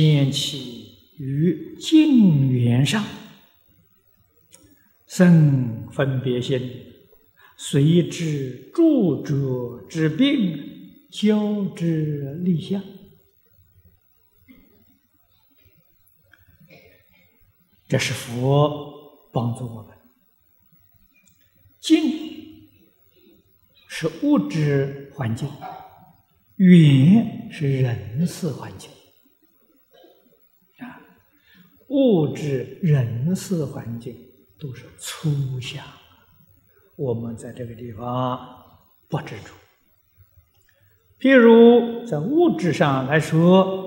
[0.00, 3.04] 念起于境缘上
[5.08, 6.60] 生分别心，
[7.56, 12.80] 随之住者之病，交之立相。
[17.88, 19.96] 这是佛帮助我们。
[21.80, 22.68] 境
[23.88, 25.48] 是物质环境，
[26.56, 28.90] 缘是人事环境。
[31.88, 34.16] 物质、人事环境
[34.58, 35.84] 都是粗相，
[36.96, 38.38] 我们在这个地方
[39.08, 39.50] 不执着。
[41.18, 43.86] 譬如在物质上来说。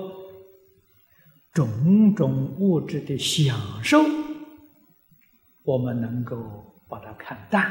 [1.54, 4.02] 种种物质的享受，
[5.64, 6.34] 我们能够
[6.88, 7.70] 把它看淡，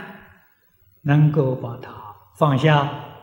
[1.01, 3.17] 能够把它放下，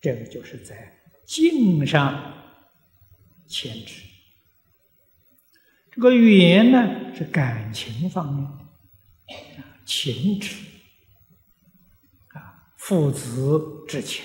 [0.00, 2.32] 这个就是在境上
[3.48, 4.04] 牵制。
[5.92, 8.46] 这个缘呢，是感情方面
[9.56, 10.54] 的情执
[12.28, 14.24] 啊，父子之情、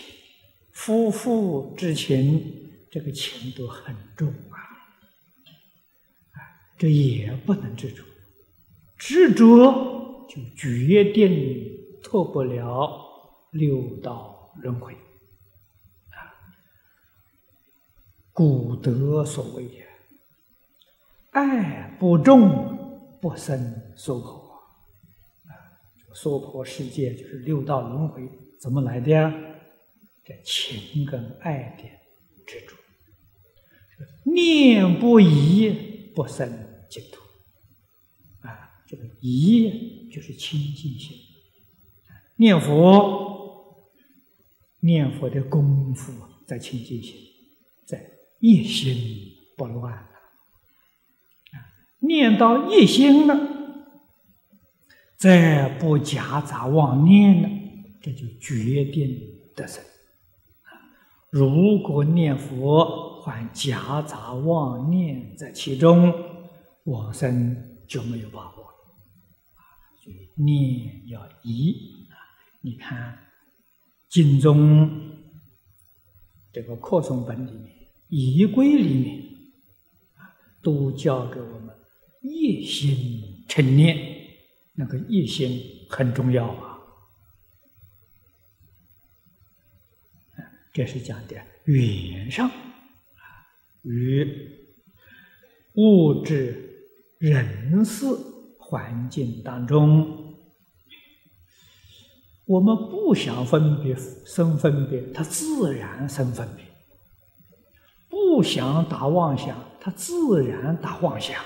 [0.72, 4.58] 夫妇之情，这个情都很重啊。
[6.78, 8.04] 这也不能执着，
[8.98, 11.72] 执着就决定
[12.04, 13.02] 脱不了
[13.52, 16.30] 六道轮回啊！
[18.34, 19.88] 古德所谓也，
[21.36, 24.30] 爱不重，不生娑婆
[25.44, 25.52] 啊！
[26.14, 28.28] 娑婆世界就是六道轮回，
[28.62, 29.34] 怎么来的呀？
[30.24, 31.84] 这情跟爱的
[32.48, 32.74] 执着，
[34.24, 35.94] 念不移。
[36.16, 36.50] 不生
[36.90, 37.22] 净土
[38.48, 38.72] 啊！
[38.88, 41.18] 这个一就是清净心，
[42.38, 43.84] 念佛
[44.80, 46.14] 念佛的功夫
[46.48, 47.20] 在清净心，
[47.86, 48.02] 在
[48.40, 50.08] 一心不乱！
[52.08, 53.38] 念到一心了，
[55.18, 57.50] 再不夹杂妄念了，
[58.02, 59.20] 这就决定
[59.56, 59.84] 得生
[61.30, 66.14] 如果念佛，还夹杂妄念在其中，
[66.86, 67.58] 往生
[67.88, 68.64] 就没有把握
[69.56, 69.62] 啊！
[70.02, 72.16] 所以念要移啊！
[72.62, 73.18] 你看
[74.08, 74.90] 经中
[76.54, 77.76] 这个扩诵本里面、
[78.08, 79.18] 仪规里面
[80.16, 80.32] 啊，
[80.64, 81.76] 都教给我们
[82.28, 83.98] 一心成念，
[84.74, 86.80] 那个一心很重要啊！
[90.74, 92.52] 这是讲的语言上。
[93.84, 94.26] 与
[95.76, 98.06] 物质、人事
[98.58, 100.36] 环境当中，
[102.46, 106.66] 我们不想分别生分别，它自然生分别；
[108.10, 111.42] 不想打妄想，它自然打妄想。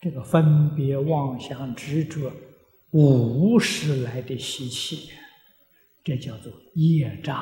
[0.00, 2.32] 这个分别妄想执着，
[2.90, 5.10] 无始来的习气，
[6.04, 7.36] 这叫做业障。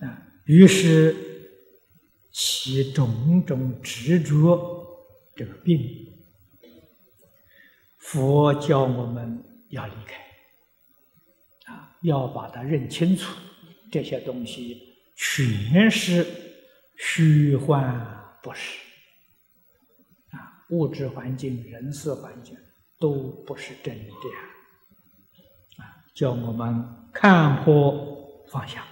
[0.00, 1.14] 啊于是
[2.32, 5.06] 起种种执着
[5.36, 5.80] 这个病，
[7.98, 13.36] 佛教我们要离开，啊，要把它认清楚，
[13.92, 16.24] 这些东西全是
[17.00, 17.94] 虚幻
[18.42, 18.76] 不实，
[20.32, 22.56] 啊，物质环境、人事环境
[22.98, 23.12] 都
[23.46, 27.94] 不是真的，啊，叫我们看破
[28.50, 28.84] 放下。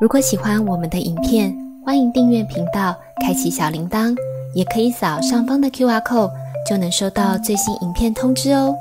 [0.00, 1.56] 如果喜欢我们的影片，
[1.86, 4.16] 欢迎订阅频道，开启小铃铛，
[4.52, 6.32] 也可以扫上方的 Q R code，
[6.68, 8.76] 就能收到最新影片通知哦。